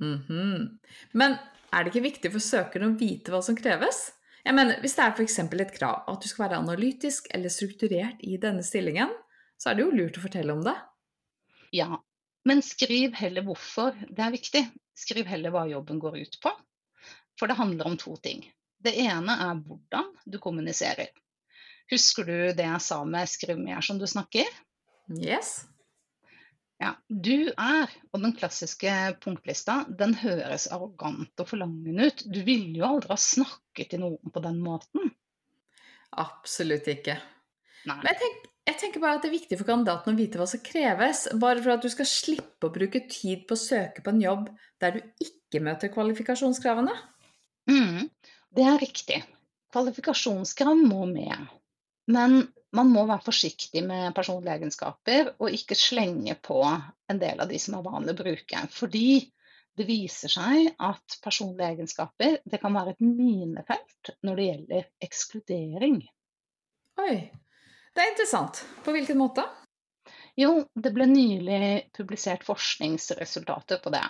Mhm. 0.00 0.78
Men 1.12 1.36
er 1.70 1.84
det 1.84 1.92
ikke 1.92 2.06
viktig 2.06 2.32
for 2.32 2.44
søkeren 2.44 2.94
å 2.94 2.98
vite 3.00 3.34
hva 3.34 3.42
som 3.44 3.58
kreves? 3.58 4.10
Jeg 4.44 4.56
mener, 4.56 4.80
Hvis 4.80 4.94
det 4.96 5.04
er 5.04 5.16
f.eks. 5.16 5.38
et 5.38 5.74
krav 5.76 6.06
at 6.08 6.22
du 6.22 6.28
skal 6.28 6.46
være 6.46 6.60
analytisk 6.62 7.26
eller 7.34 7.52
strukturert 7.52 8.22
i 8.24 8.38
denne 8.40 8.62
stillingen, 8.64 9.12
så 9.60 9.70
er 9.70 9.76
det 9.76 9.84
jo 9.84 9.96
lurt 9.98 10.16
å 10.16 10.22
fortelle 10.24 10.54
om 10.54 10.62
det. 10.64 10.76
Ja, 11.76 12.00
men 12.48 12.62
skriv 12.64 13.14
heller 13.18 13.44
hvorfor 13.44 13.96
det 14.08 14.24
er 14.24 14.34
viktig. 14.34 14.62
Skriv 14.96 15.28
heller 15.28 15.52
hva 15.54 15.66
jobben 15.68 16.00
går 16.00 16.18
ut 16.20 16.38
på. 16.42 16.52
For 17.40 17.48
det 17.48 17.58
handler 17.60 17.88
om 17.88 17.98
to 18.00 18.16
ting. 18.20 18.44
Det 18.80 18.94
ene 19.00 19.36
er 19.44 19.60
hvordan 19.60 20.08
du 20.24 20.38
kommuniserer. 20.40 21.12
Husker 21.90 22.24
du 22.24 22.36
det 22.56 22.64
jeg 22.64 22.80
sa 22.84 23.02
med 23.04 23.28
'skriv 23.28 23.58
mer 23.58 23.80
som 23.84 23.98
du 23.98 24.06
snakker'? 24.06 24.48
Yes. 25.10 25.66
Ja, 26.80 26.94
du 27.08 27.50
er, 27.50 27.90
og 28.12 28.22
den 28.22 28.32
klassiske 28.32 28.92
punktlista, 29.20 29.82
den 29.98 30.14
høres 30.16 30.64
arrogant 30.72 31.42
og 31.42 31.48
forlangende 31.50 32.06
ut. 32.08 32.22
Du 32.24 32.40
ville 32.46 32.78
jo 32.78 32.86
aldri 32.86 33.12
ha 33.12 33.18
snakket 33.20 33.90
til 33.92 34.00
noen 34.00 34.32
på 34.32 34.40
den 34.40 34.62
måten. 34.64 35.10
Absolutt 36.16 36.88
ikke. 36.88 37.18
Nei. 37.84 37.98
Men 38.00 38.08
jeg, 38.08 38.20
tenk, 38.22 38.48
jeg 38.70 38.78
tenker 38.80 39.02
bare 39.02 39.18
at 39.18 39.24
det 39.24 39.30
er 39.30 39.36
viktig 39.38 39.58
for 39.58 39.68
kandidaten 39.68 40.12
å 40.12 40.18
vite 40.18 40.38
hva 40.40 40.46
som 40.48 40.62
kreves, 40.64 41.24
bare 41.42 41.62
for 41.62 41.74
at 41.74 41.84
du 41.84 41.90
skal 41.92 42.08
slippe 42.08 42.68
å 42.68 42.74
bruke 42.74 43.02
tid 43.10 43.42
på 43.48 43.56
å 43.56 43.60
søke 43.60 44.04
på 44.04 44.12
en 44.12 44.22
jobb 44.22 44.46
der 44.82 44.96
du 44.96 45.26
ikke 45.26 45.62
møter 45.64 45.92
kvalifikasjonskravene. 45.92 46.94
Mm, 47.70 48.06
det 48.56 48.66
er 48.66 48.80
riktig. 48.82 49.18
Kvalifikasjonskrav 49.74 50.78
må 50.78 51.04
med. 51.10 51.50
Men 52.10 52.40
man 52.74 52.90
må 52.90 53.04
være 53.06 53.26
forsiktig 53.26 53.82
med 53.86 54.14
personlige 54.14 54.56
egenskaper 54.58 55.34
og 55.38 55.54
ikke 55.54 55.78
slenge 55.78 56.36
på 56.42 56.62
en 56.62 57.20
del 57.20 57.42
av 57.42 57.50
de 57.50 57.58
som 57.62 57.76
er 57.78 57.86
vanlig 57.86 58.14
å 58.14 58.22
bruke. 58.22 58.64
Fordi 58.74 59.10
det 59.78 59.86
viser 59.88 60.32
seg 60.32 60.72
at 60.82 61.18
personlige 61.24 61.74
egenskaper 61.74 62.40
det 62.44 62.60
kan 62.62 62.74
være 62.74 62.94
et 62.94 63.04
minefelt 63.04 64.14
når 64.26 64.40
det 64.40 64.48
gjelder 64.48 64.88
ekskludering. 65.06 66.00
Oi, 67.00 67.14
det 67.94 68.04
er 68.04 68.12
interessant. 68.12 68.62
På 68.84 68.94
hvilken 68.94 69.18
måte? 69.20 69.44
Jo, 70.38 70.64
det 70.74 70.92
ble 70.94 71.08
nylig 71.10 71.90
publisert 71.96 72.46
forskningsresultater 72.46 73.80
på 73.82 73.92
det. 73.94 74.06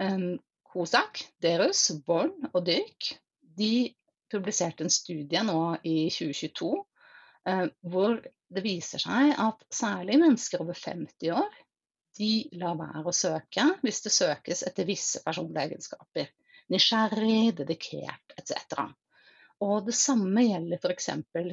Um, 0.00 0.36
COSAC, 0.72 1.26
Derus, 1.42 1.88
Born 2.06 2.32
og 2.52 2.62
Dyrk 2.66 3.14
de 3.58 3.92
publiserte 4.32 4.86
en 4.86 4.92
studie 4.92 5.42
nå 5.44 5.58
i 5.84 6.06
2022 6.12 6.70
eh, 7.48 7.66
hvor 7.92 8.16
det 8.52 8.64
viser 8.64 9.02
seg 9.02 9.34
at 9.40 9.66
særlig 9.72 10.18
mennesker 10.22 10.64
over 10.64 10.78
50 10.78 11.34
år 11.36 11.58
de 12.16 12.30
lar 12.60 12.78
være 12.80 13.04
å 13.08 13.16
søke 13.16 13.66
hvis 13.82 14.02
det 14.06 14.14
søkes 14.14 14.64
etter 14.68 14.88
visse 14.88 15.22
personlige 15.24 15.68
egenskaper. 15.68 16.32
Nysgjerrig, 16.72 17.52
dedikert 17.60 18.34
etc. 18.38 18.84
Og 19.62 19.86
det 19.86 19.94
samme 19.94 20.42
gjelder 20.44 20.80
f.eks. 20.82 21.10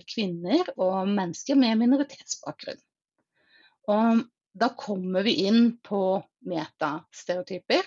kvinner 0.10 0.72
og 0.78 1.10
mennesker 1.10 1.60
med 1.60 1.78
minoritetsbakgrunn. 1.84 2.80
Og 3.90 4.24
da 4.60 4.72
kommer 4.78 5.26
vi 5.26 5.36
inn 5.46 5.76
på 5.86 6.02
metastereotyper. 6.50 7.86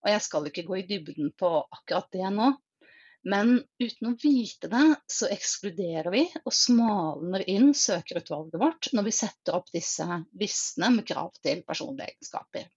Og 0.00 0.10
jeg 0.10 0.24
skal 0.24 0.48
ikke 0.48 0.66
gå 0.66 0.80
i 0.80 0.88
dybden 0.88 1.30
på 1.38 1.52
akkurat 1.62 2.10
det 2.14 2.32
nå. 2.34 2.50
Men 3.30 3.58
uten 3.82 4.08
å 4.08 4.16
vite 4.16 4.70
det, 4.72 4.84
så 5.12 5.28
ekskluderer 5.28 6.08
vi 6.14 6.22
og 6.40 6.54
smalner 6.56 7.44
inn 7.52 7.74
søkerutvalget 7.76 8.60
vårt 8.62 8.88
når 8.96 9.10
vi 9.10 9.12
setter 9.12 9.58
opp 9.58 9.68
disse 9.74 10.06
listene 10.40 10.88
med 10.94 11.06
krav 11.10 11.34
til 11.44 11.60
personlige 11.68 12.14
egenskaper. 12.14 12.70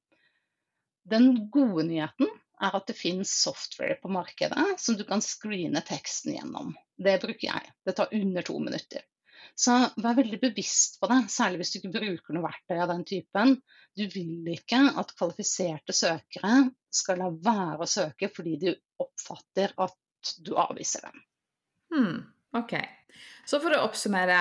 Den 1.07 1.47
gode 1.51 1.87
nyheten 1.87 2.27
er 2.63 2.75
at 2.75 2.87
det 2.87 2.97
finnes 2.99 3.31
software 3.31 3.95
på 4.03 4.11
markedet 4.11 4.67
som 4.83 4.99
du 4.99 5.05
kan 5.07 5.23
screene 5.23 5.83
teksten 5.87 6.35
gjennom. 6.35 6.75
Det 6.97 7.17
bruker 7.21 7.47
jeg. 7.47 7.73
Det 7.85 7.95
tar 7.97 8.13
under 8.13 8.45
to 8.45 8.59
minutter. 8.61 9.03
Så 9.55 9.73
vær 10.01 10.15
veldig 10.17 10.39
bevisst 10.41 10.97
på 11.01 11.07
det, 11.11 11.19
særlig 11.29 11.61
hvis 11.61 11.73
du 11.73 11.79
ikke 11.79 11.93
bruker 11.99 12.35
noe 12.35 12.45
verktøy 12.47 12.79
av 12.79 12.89
den 12.89 13.03
typen. 13.05 13.55
Du 13.93 14.05
vil 14.09 14.49
ikke 14.53 14.79
at 14.99 15.13
kvalifiserte 15.17 15.93
søkere 15.93 16.55
skal 16.93 17.21
la 17.21 17.29
være 17.33 17.85
å 17.85 17.89
søke 17.89 18.29
fordi 18.33 18.55
de 18.63 18.75
oppfatter 19.03 19.75
at 19.83 20.33
du 20.41 20.55
avviser 20.57 21.05
dem. 21.05 21.23
Hmm, 21.93 22.17
ok. 22.57 22.77
Så 23.45 23.59
for 23.61 23.75
å 23.75 23.83
oppsummere, 23.85 24.39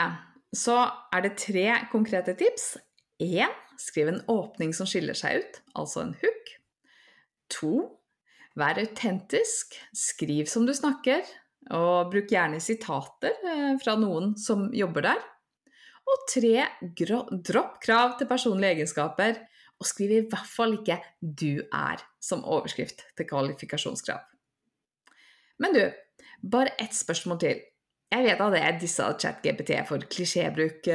så 0.56 0.78
er 1.12 1.26
det 1.26 1.36
tre 1.42 1.66
konkrete 1.92 2.36
tips. 2.38 2.76
Én, 3.22 3.52
skriv 3.80 4.08
en 4.08 4.22
åpning 4.32 4.72
som 4.76 4.88
skiller 4.88 5.16
seg 5.18 5.42
ut, 5.42 5.60
altså 5.78 6.06
en 6.06 6.16
hook. 6.22 6.54
To, 7.52 7.74
vær 8.56 8.80
autentisk, 8.80 9.76
skriv 9.96 10.48
som 10.48 10.64
du 10.68 10.72
snakker, 10.76 11.26
og 11.70 12.10
bruk 12.10 12.30
gjerne 12.32 12.60
sitater 12.62 13.36
eh, 13.46 13.74
fra 13.82 13.94
noen 14.00 14.32
som 14.40 14.66
jobber 14.74 15.06
der. 15.06 15.20
Og 16.02 16.24
tre, 16.28 16.66
dropp 17.46 17.78
krav 17.84 18.16
til 18.18 18.28
personlige 18.30 18.78
egenskaper, 18.78 19.38
og 19.78 19.86
skriv 19.86 20.12
i 20.14 20.24
hvert 20.30 20.50
fall 20.50 20.76
ikke 20.76 20.98
'du 21.20 21.62
er' 21.62 22.02
som 22.20 22.44
overskrift 22.44 23.02
til 23.16 23.26
kvalifikasjonskrav. 23.26 24.20
Men 25.58 25.74
du, 25.74 25.84
bare 26.42 26.74
ett 26.78 26.94
spørsmål 26.94 27.38
til. 27.38 27.62
Jeg 28.12 28.24
vet 28.24 28.40
at 28.40 28.58
jeg 28.58 28.80
dissa 28.80 29.12
ChatGPT 29.18 29.72
for 29.88 29.98
klisjébruk 29.98 30.86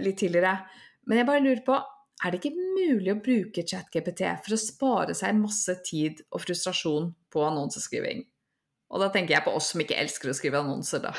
litt 0.00 0.18
tidligere, 0.18 0.58
men 1.06 1.18
jeg 1.18 1.26
bare 1.26 1.44
lurer 1.44 1.62
på 1.64 1.78
er 2.24 2.34
det 2.34 2.40
ikke 2.40 2.58
mulig 2.58 3.12
å 3.12 3.20
bruke 3.22 3.62
ChatGPT 3.62 4.24
for 4.42 4.56
å 4.56 4.60
spare 4.60 5.14
seg 5.14 5.38
masse 5.38 5.76
tid 5.86 6.24
og 6.32 6.42
frustrasjon 6.42 7.12
på 7.30 7.44
annonseskriving? 7.46 8.24
Og 8.88 9.02
da 9.02 9.10
tenker 9.12 9.36
jeg 9.36 9.44
på 9.44 9.54
oss 9.56 9.72
som 9.72 9.82
ikke 9.82 9.98
elsker 10.00 10.30
å 10.30 10.36
skrive 10.36 10.60
annonser, 10.62 11.02
da. 11.04 11.12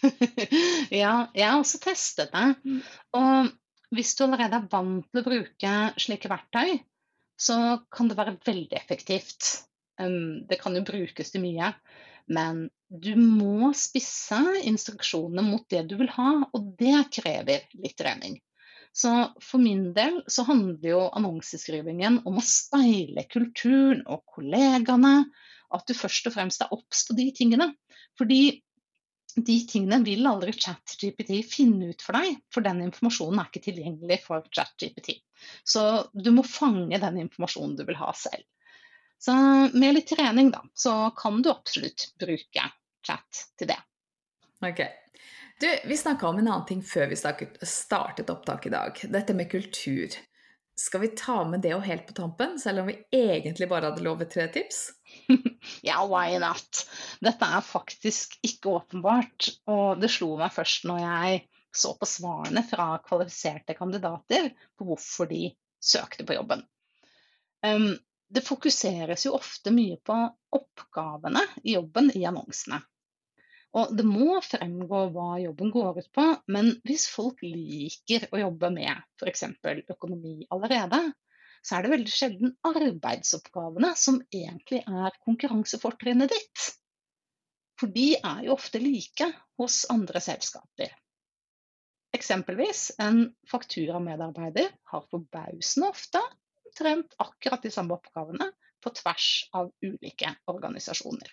ja, 1.02 1.14
jeg 1.36 1.44
har 1.44 1.58
også 1.58 1.80
testet 1.84 2.32
det. 2.32 2.80
Og 3.16 3.50
hvis 3.94 4.14
du 4.16 4.24
allerede 4.24 4.60
er 4.60 4.70
vant 4.72 5.08
til 5.10 5.20
å 5.20 5.26
bruke 5.26 5.74
slike 6.00 6.30
verktøy, 6.32 6.78
så 7.40 7.56
kan 7.92 8.08
det 8.08 8.18
være 8.18 8.38
veldig 8.46 8.76
effektivt. 8.78 9.50
Det 10.00 10.60
kan 10.60 10.76
jo 10.76 10.84
brukes 10.86 11.32
til 11.32 11.44
mye. 11.44 11.72
Men 12.30 12.68
du 12.88 13.12
må 13.18 13.72
spisse 13.76 14.38
instruksjonene 14.68 15.44
mot 15.46 15.64
det 15.72 15.84
du 15.90 15.96
vil 16.00 16.12
ha, 16.14 16.30
og 16.54 16.72
det 16.80 17.08
krever 17.16 17.66
litt 17.80 17.96
trening. 17.98 18.38
Så 18.92 19.10
for 19.44 19.62
min 19.62 19.92
del 19.94 20.18
så 20.30 20.44
handler 20.48 20.88
jo 20.90 21.02
annonseskrivingen 21.16 22.20
om 22.26 22.40
å 22.40 22.44
speile 22.44 23.24
kulturen 23.30 24.02
og 24.10 24.24
kollegaene. 24.34 25.14
At 25.70 25.86
du 25.86 25.94
først 25.94 26.26
og 26.26 26.34
fremst 26.34 26.64
er 26.64 26.72
obs 26.74 27.04
på 27.06 27.14
de 27.18 27.28
tingene. 27.36 27.70
Fordi 28.18 28.42
de 29.36 29.56
tingene 29.70 30.00
vil 30.02 30.26
aldri 30.26 30.52
ChatGPT 30.56 31.36
finne 31.46 31.92
ut 31.92 32.02
for 32.02 32.18
deg, 32.18 32.40
for 32.50 32.66
den 32.66 32.82
informasjonen 32.88 33.38
er 33.38 33.50
ikke 33.50 33.62
tilgjengelig 33.68 34.18
for 34.24 34.46
ChatGPT. 34.50 35.20
Så 35.62 35.84
du 36.10 36.32
må 36.34 36.42
fange 36.46 36.98
den 36.98 37.20
informasjonen 37.22 37.76
du 37.78 37.84
vil 37.86 38.00
ha 38.00 38.10
selv. 38.16 38.42
Så 39.20 39.34
med 39.76 39.94
litt 39.94 40.08
trening, 40.08 40.50
da, 40.50 40.64
så 40.74 41.12
kan 41.16 41.42
du 41.44 41.50
absolutt 41.52 42.08
bruke 42.20 42.66
chat 43.06 43.44
til 43.60 43.70
det. 43.70 43.78
Ok. 44.64 44.80
Du, 45.60 45.80
vi 45.84 45.96
snakka 45.96 46.28
om 46.28 46.38
en 46.38 46.48
annen 46.48 46.66
ting 46.66 46.78
før 46.82 47.10
vi 47.10 47.16
startet 47.66 48.30
opptak 48.32 48.66
i 48.66 48.70
dag. 48.72 48.96
Dette 49.12 49.34
med 49.36 49.50
kultur. 49.52 50.14
Skal 50.80 51.02
vi 51.02 51.08
ta 51.12 51.42
med 51.44 51.60
det 51.60 51.74
og 51.76 51.82
helt 51.84 52.06
på 52.08 52.14
tampen, 52.16 52.54
selv 52.58 52.80
om 52.80 52.86
vi 52.88 52.94
egentlig 53.12 53.68
bare 53.68 53.90
hadde 53.90 54.00
lovet 54.00 54.30
tre 54.32 54.46
tips? 54.48 54.78
ja, 55.88 55.98
why 56.08 56.38
not? 56.40 56.80
Dette 57.20 57.44
er 57.44 57.66
faktisk 57.66 58.38
ikke 58.48 58.72
åpenbart, 58.78 59.50
og 59.68 60.00
det 60.00 60.08
slo 60.14 60.30
meg 60.40 60.54
først 60.54 60.88
når 60.88 61.02
jeg 61.02 61.42
så 61.76 61.92
på 62.00 62.08
svarene 62.08 62.62
fra 62.64 62.94
kvalifiserte 63.04 63.76
kandidater 63.76 64.48
på 64.80 64.88
hvorfor 64.88 65.28
de 65.28 65.50
søkte 65.76 66.24
på 66.24 66.38
jobben. 66.38 66.64
Um, 67.60 67.92
det 68.32 68.46
fokuseres 68.48 69.28
jo 69.28 69.36
ofte 69.36 69.76
mye 69.76 70.00
på 70.00 70.16
oppgavene 70.56 71.44
i 71.66 71.76
jobben 71.76 72.08
i 72.16 72.24
annonsene. 72.32 72.80
Og 73.78 73.92
det 73.94 74.02
må 74.02 74.40
fremgå 74.42 75.00
hva 75.14 75.28
jobben 75.38 75.70
går 75.70 76.00
ut 76.02 76.08
på, 76.16 76.24
men 76.50 76.72
hvis 76.86 77.06
folk 77.12 77.42
liker 77.44 78.26
å 78.34 78.40
jobbe 78.40 78.72
med 78.74 78.90
f.eks. 79.20 79.44
økonomi 79.94 80.48
allerede, 80.50 81.04
så 81.62 81.76
er 81.76 81.84
det 81.84 81.92
veldig 81.92 82.14
sjelden 82.14 82.54
arbeidsoppgavene 82.66 83.92
som 83.98 84.18
egentlig 84.32 84.80
er 84.88 85.18
konkurransefortrinnet 85.26 86.32
ditt. 86.32 86.66
For 87.78 87.92
de 87.94 88.14
er 88.16 88.42
jo 88.48 88.56
ofte 88.56 88.80
like 88.82 89.30
hos 89.60 89.84
andre 89.92 90.22
selskaper. 90.24 90.90
Eksempelvis 92.16 92.88
en 92.98 93.28
fakturamedarbeider 93.48 94.72
har 94.90 95.06
forbausende 95.12 95.92
ofte 95.92 96.22
omtrent 96.66 97.14
akkurat 97.22 97.62
de 97.62 97.70
samme 97.70 97.94
oppgavene 97.94 98.50
på 98.82 98.92
tvers 98.98 99.28
av 99.54 99.70
ulike 99.84 100.32
organisasjoner. 100.50 101.30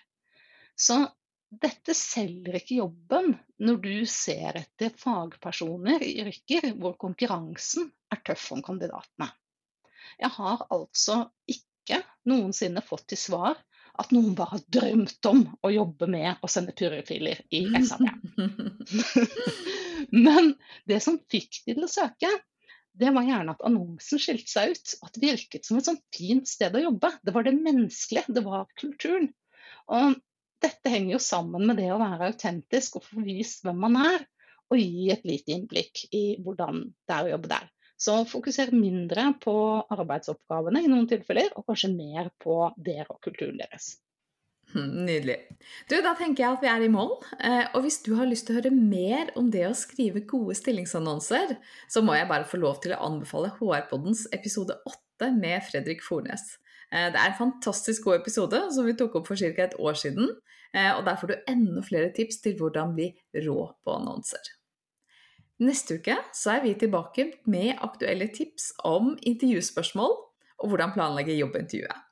Så 0.78 1.00
dette 1.48 1.94
selger 1.96 2.58
ikke 2.58 2.80
jobben 2.82 3.32
når 3.64 3.78
du 3.84 3.92
ser 4.10 4.58
etter 4.60 4.92
fagpersoner 5.00 6.02
i 6.04 6.18
yrker 6.26 6.74
hvor 6.76 6.98
konkurransen 7.00 7.88
er 8.12 8.20
tøff 8.26 8.50
om 8.56 8.62
kandidatene. 8.64 9.30
Jeg 10.18 10.34
har 10.36 10.66
altså 10.74 11.22
ikke 11.48 12.02
noensinne 12.28 12.82
fått 12.84 13.08
til 13.12 13.20
svar 13.20 13.56
at 13.98 14.12
noen 14.14 14.34
bare 14.38 14.58
har 14.58 14.66
drømt 14.76 15.28
om 15.30 15.40
å 15.64 15.72
jobbe 15.72 16.06
med 16.10 16.44
å 16.44 16.50
sende 16.50 16.74
purrefiler 16.76 17.40
i 17.50 17.64
SAP. 17.80 18.04
Men 20.26 20.52
det 20.88 21.00
som 21.04 21.18
fikk 21.32 21.64
de 21.64 21.74
til 21.74 21.86
å 21.86 21.90
søke, 21.90 22.30
det 22.98 23.10
var 23.14 23.26
gjerne 23.26 23.54
at 23.54 23.64
annonsen 23.66 24.20
skilte 24.22 24.50
seg 24.50 24.74
ut. 24.74 24.94
At 25.06 25.16
det 25.16 25.24
virket 25.24 25.66
som 25.66 25.78
et 25.78 25.88
sånt 25.88 26.04
fint 26.14 26.48
sted 26.50 26.74
å 26.74 26.84
jobbe. 26.88 27.10
Det 27.22 27.34
var 27.34 27.46
det 27.46 27.56
menneskelige, 27.58 28.34
det 28.34 28.44
var 28.46 28.66
kulturen. 28.78 29.30
Og 29.94 30.16
dette 30.62 30.92
henger 30.92 31.16
jo 31.16 31.22
sammen 31.22 31.66
med 31.68 31.78
det 31.80 31.90
å 31.94 32.00
være 32.00 32.32
autentisk 32.32 32.98
og 32.98 33.06
få 33.06 33.22
vist 33.26 33.64
hvem 33.66 33.78
man 33.86 33.98
er, 34.00 34.26
og 34.68 34.80
gi 34.80 35.08
et 35.12 35.24
lite 35.28 35.54
innblikk 35.54 36.04
i 36.14 36.24
hvordan 36.44 36.82
det 37.08 37.14
er 37.14 37.28
å 37.28 37.32
jobbe 37.36 37.52
der. 37.54 37.68
Så 37.98 38.20
fokuser 38.30 38.70
mindre 38.74 39.32
på 39.42 39.54
arbeidsoppgavene 39.90 40.84
i 40.84 40.90
noen 40.90 41.08
tilfeller, 41.10 41.50
og 41.58 41.66
kanskje 41.66 41.94
mer 41.96 42.30
på 42.42 42.60
dere 42.76 43.08
og 43.10 43.18
kulturen 43.24 43.58
deres. 43.58 43.96
Hm, 44.74 45.06
nydelig. 45.08 45.38
Du, 45.88 45.96
Da 46.04 46.12
tenker 46.14 46.44
jeg 46.44 46.52
at 46.58 46.62
vi 46.62 46.68
er 46.70 46.84
i 46.84 46.92
mål. 46.92 47.16
Eh, 47.40 47.64
og 47.72 47.82
hvis 47.82 48.02
du 48.04 48.12
har 48.18 48.28
lyst 48.28 48.46
til 48.46 48.54
å 48.54 48.60
høre 48.60 48.74
mer 48.74 49.32
om 49.40 49.48
det 49.50 49.64
å 49.66 49.74
skrive 49.74 50.22
gode 50.28 50.54
stillingsannonser, 50.58 51.56
så 51.88 52.04
må 52.04 52.14
jeg 52.18 52.28
bare 52.28 52.46
få 52.46 52.60
lov 52.60 52.82
til 52.84 52.94
å 52.94 53.00
anbefale 53.08 53.50
HR-poddens 53.56 54.26
episode 54.36 54.76
8 54.86 55.32
med 55.40 55.64
Fredrik 55.66 56.04
Fornes. 56.04 56.44
Eh, 56.92 57.08
det 57.12 57.20
er 57.20 57.32
en 57.32 57.40
fantastisk 57.40 58.08
god 58.08 58.22
episode 58.22 58.60
som 58.74 58.86
vi 58.88 58.96
tok 58.96 59.18
opp 59.20 59.28
for 59.30 59.36
ca. 59.36 59.64
et 59.64 59.76
år 59.78 59.98
siden. 59.98 60.30
Eh, 60.74 60.92
og 60.96 61.04
der 61.06 61.16
får 61.16 61.32
du 61.32 61.36
enda 61.48 61.82
flere 61.84 62.12
tips 62.16 62.40
til 62.44 62.56
hvordan 62.58 62.94
bli 62.96 63.10
rå 63.46 63.60
på 63.84 63.94
annonser. 63.96 64.54
Neste 65.58 65.98
uke 65.98 66.14
så 66.36 66.54
er 66.56 66.62
vi 66.62 66.74
tilbake 66.78 67.32
med 67.50 67.80
aktuelle 67.82 68.28
tips 68.30 68.72
om 68.86 69.16
intervjuspørsmål 69.26 70.12
og 70.58 70.68
hvordan 70.70 70.94
planlegge 70.94 71.38
jobbintervjuet. 71.38 72.04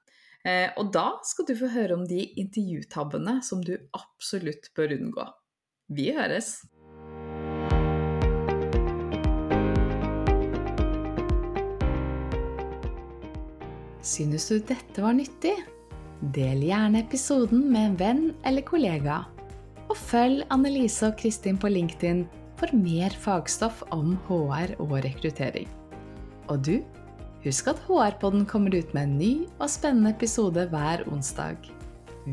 Eh, 0.47 0.71
og 0.79 0.93
da 0.95 1.09
skal 1.27 1.47
du 1.49 1.57
få 1.59 1.71
høre 1.75 1.99
om 1.99 2.07
de 2.07 2.23
intervjutabbene 2.39 3.41
som 3.43 3.63
du 3.63 3.75
absolutt 3.95 4.71
bør 4.75 4.95
unngå. 4.99 5.27
Vi 5.95 6.11
høres! 6.15 6.59
Synes 14.07 14.47
du 14.47 14.61
dette 14.63 15.03
var 15.03 15.17
nyttig? 15.19 15.57
Del 16.35 16.63
gjerne 16.69 17.03
episoden 17.03 17.65
med 17.73 17.89
en 17.89 17.97
venn 17.99 18.23
eller 18.47 18.63
kollega. 18.67 19.25
Og 19.91 19.99
følg 19.99 20.45
Annelise 20.55 21.11
og 21.11 21.19
Kristin 21.19 21.59
på 21.59 21.71
LinkedIn 21.73 22.23
for 22.61 22.71
mer 22.79 23.15
fagstoff 23.23 23.83
om 23.95 24.15
HR 24.29 24.77
og 24.79 24.97
rekruttering. 25.05 25.69
Og 26.47 26.63
du, 26.63 26.77
husk 27.43 27.73
at 27.75 27.83
HR-podden 27.89 28.47
kommer 28.47 28.79
ut 28.79 28.95
med 28.95 29.09
en 29.09 29.17
ny 29.19 29.33
og 29.59 29.71
spennende 29.75 30.15
episode 30.15 30.69
hver 30.71 31.03
onsdag. 31.11 31.59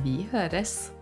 Vi 0.06 0.22
høres! 0.32 0.94